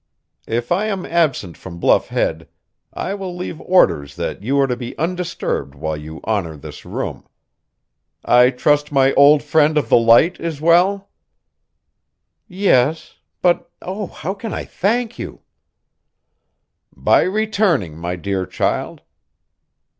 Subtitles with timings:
[0.47, 2.47] If I am absent from Bluff Head,
[2.91, 7.23] I will leave orders that you are to be undisturbed while you honor this room!
[8.25, 11.11] I trust my old friend of the Light is well?"
[12.47, 13.19] "Yes.
[13.43, 14.07] But, oh!
[14.07, 15.41] how can I thank you?"
[16.95, 19.03] "By returning, my dear child!